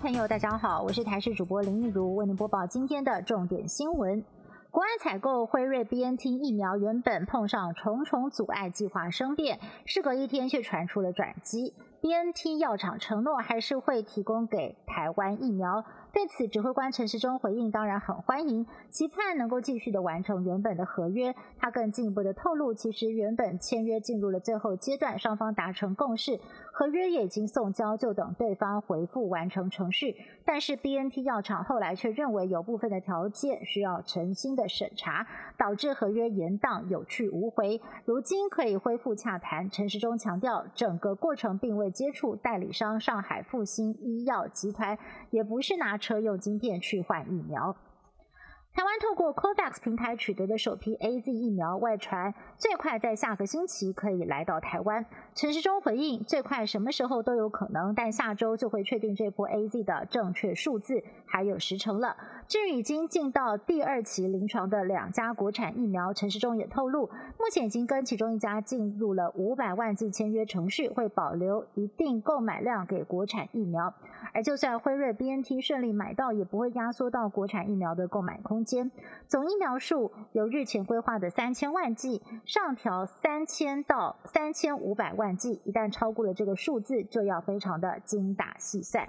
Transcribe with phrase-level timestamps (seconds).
[0.00, 4.24] 朋友，大家好，我是台视主播林玉如，为您播报今天的重点新闻。
[4.70, 11.74] 国外采购辉瑞 BNT 疫苗原本碰上重重阻碍，计划生变，事隔一天却传出了转机。
[12.00, 15.84] BNT 药厂承诺还是会提供给台湾疫苗。
[16.12, 21.32] 对此，指挥官陈时中回应，当然很欢迎，期盼能够继续的完成原本的合约。
[21.56, 26.40] 他更进一步的透露，其实原本签约进入了最后阶段，双方达成共识，
[26.72, 30.16] 合约也已经送交，就等对方回复完成程序。
[30.44, 35.24] 但是 BNT 药厂后来却认为有部分的条件需要诚心的审查，
[35.56, 37.80] 导致合约延宕，有去无回。
[38.04, 44.98] 如今可以恢复洽谈，陈时中强调，整个过程并未接触代理商上海复兴医药集团，
[45.30, 45.99] 也不是拿。
[46.00, 47.76] 车用晶片去换疫苗。
[48.80, 55.04] 台湾透过 COVAX 平台取得的首批 A Z 疫苗外传，最快在下个星期可以来到台湾。
[55.34, 62.16] 陈时中回应，最快什么时候都有可能，但下周就会确定这波 A Z 的正确数字，还有时程了。
[62.48, 67.04] 至于已经进到第二期临床的两家国产疫苗，陈时中也透露，
[67.38, 73.92] 目前已经跟其中一家进入了五百万剂签约程序，会保留一定购买量给国产疫苗。
[74.32, 78.64] 而就算辉瑞 B N T 顺利买到，也不会压缩到国产疫苗的购买空。
[78.69, 78.92] 间间
[79.26, 89.08] 总疫苗数由日前规划的三千万剂上调三千到三千五百万剂，一旦超过了这个数字，就要非常的精打细算。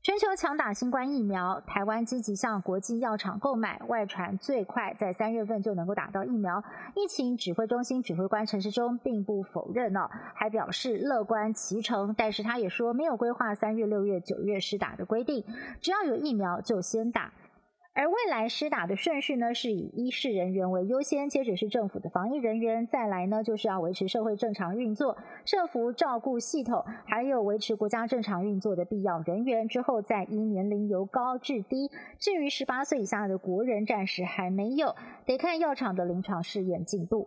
[0.00, 6.62] 全球强打新冠疫苗，台湾积极向国际药厂购买，外传最快在三月份就能够打到疫苗。
[6.94, 12.14] 疫情指挥中心指挥官陈时中并不否认哦，还表示乐观其成。
[12.16, 15.44] 但是他也说没有规划三月、六月、九月施打的规定，
[15.82, 17.32] 只要有疫苗就先打。
[17.98, 29.66] 而未来施打的顺序呢，是以医事人员为优先，接着是政府的防疫人员，再来呢就是要维持社会正常运作、社服照顾系统，还有维持国家正常运作的必要人员。
[29.66, 31.90] 之后再依年龄由高至低。
[32.20, 34.94] 至于十八岁以下的国人，暂时还没有，
[35.26, 37.26] 得看药厂的临床试验进度。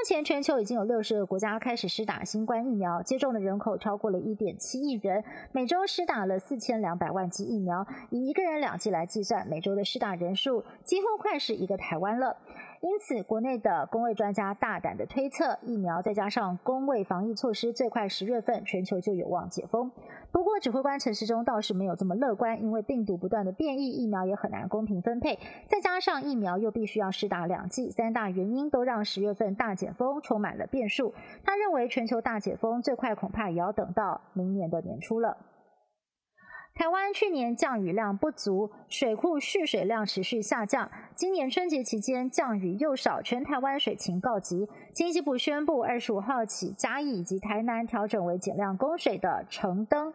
[0.00, 5.22] 目前全球已经有六十个国家开始施打新冠疫苗，接种的人口超过了一点七亿人，
[5.52, 12.34] 每周施打了四千两百万剂疫苗，以一个人两剂来计算，每周的施打人数几乎快是一个台湾了。
[12.82, 19.90] 因此，国内的工卫专家大胆的推测，疫苗再加上工卫防疫措施，最快十月份全球就有望解封。
[20.32, 31.12] 不过，指挥官陈时中倒是没有这么乐观，因为病毒不断的变异，疫苗也很难公平分配，再加上疫苗又必须要施打两剂，三大原因都让十月份大解封充满了变数。
[31.44, 35.36] 他认为，全球大解封最快恐怕也要等到明年的年初了。
[36.80, 40.90] 台湾去年降雨量不足，水库蓄水量持续下降。
[41.14, 44.66] 今年春节期间降雨又少，全台湾水情告急。
[44.94, 50.14] 经济部宣布，二十五号起，嘉义以及台南调整为减量供水的橙灯，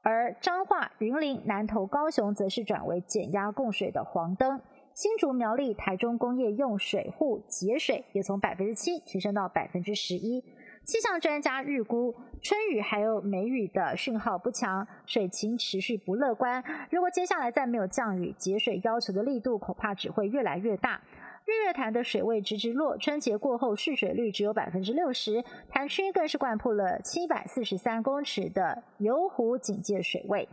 [0.00, 4.62] 而彰化、云林、南投、高雄则是转为减压供水的黄灯。
[4.94, 10.42] 新竹、苗栗、台中工业用水户节水也从百分之七提升到百分之十一。
[10.88, 16.64] 气象专家预估，春雨还有梅雨的讯号不强，水情持续不乐观。
[16.88, 20.98] 如果接下来再没有降雨，节水要求的力度恐怕只会越来越大。
[21.44, 30.48] 日月潭的水位直直落，春节过后蓄水率只有百分之六十，潭区更是灌破了七百四十三公尺的游湖警戒水位。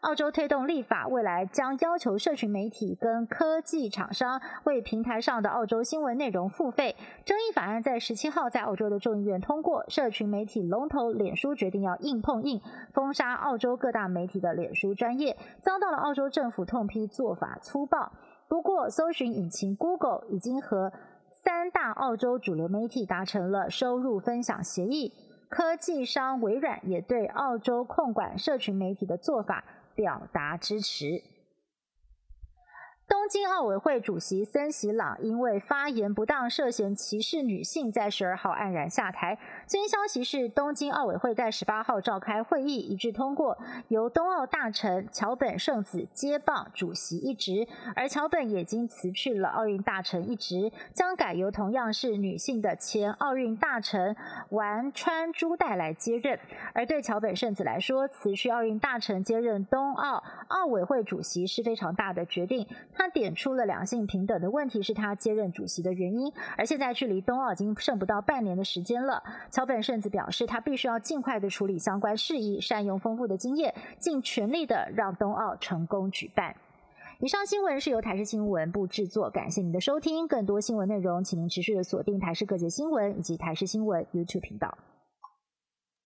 [0.00, 6.94] 澳洲推动立法，未来将要求社群媒体跟科技厂商为平台上的澳洲新闻内容付费。
[7.24, 12.60] 争议法案在十七号在澳洲的众议院通过，社群媒体龙头脸书决定要硬碰硬，
[12.94, 18.12] 封杀澳洲各大媒体的脸书专业，遭到了澳洲政府痛批做法粗暴。
[18.46, 20.92] 不过，搜寻引擎 Google 已经和
[21.32, 25.12] 三大澳洲主流媒体达成了收入分享协议，
[25.48, 29.64] 科技商微软也对澳洲控管社群媒体的做法。
[29.98, 31.24] 表达支持。
[33.18, 39.36] 东京奥委会主席森喜朗因为发言不当，涉嫌歧视女性，在十二号黯然下台。
[39.66, 43.58] 最新消息是，东京奥委会在十八号召开会议，一致通过
[43.88, 47.66] 由冬奥大臣桥本圣子接棒主席一职，
[47.96, 54.14] 而桥本也已经辞去了奥运大臣一职，将改由同样是女性的前奥运大臣
[54.50, 56.38] 丸川珠代来接任。
[56.72, 62.64] 而对桥本圣子来说，辞去奥运大臣接任冬奥奥委会主席是非常大的决定。
[62.94, 69.22] 他点出了两性平等的问题是他接任主席的原因，而现在距离冬奥已经剩不到半年的时间了。
[69.50, 76.54] 桥本圣子表示，他必须要尽快的处理相关事宜，善用丰富的经验，尽全力的让冬奥成功举办。
[77.20, 80.28] 以上新闻是由台视新闻部制作，感谢您的收听。
[80.28, 84.78] 更多新闻内容，请您持续的锁定台视各界新闻以及台视新闻 YouTube 频道。